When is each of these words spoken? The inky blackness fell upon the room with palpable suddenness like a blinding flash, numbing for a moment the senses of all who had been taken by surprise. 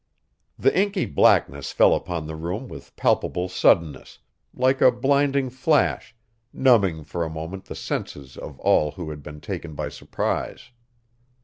The 0.57 0.75
inky 0.75 1.05
blackness 1.05 1.71
fell 1.71 1.93
upon 1.93 2.25
the 2.25 2.33
room 2.35 2.67
with 2.67 2.95
palpable 2.95 3.47
suddenness 3.47 4.17
like 4.51 4.81
a 4.81 4.91
blinding 4.91 5.51
flash, 5.51 6.15
numbing 6.51 7.03
for 7.03 7.23
a 7.23 7.29
moment 7.29 7.65
the 7.65 7.75
senses 7.75 8.35
of 8.35 8.59
all 8.61 8.93
who 8.93 9.11
had 9.11 9.21
been 9.21 9.41
taken 9.41 9.75
by 9.75 9.89
surprise. 9.89 10.71